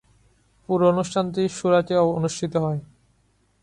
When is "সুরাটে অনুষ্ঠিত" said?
1.49-2.53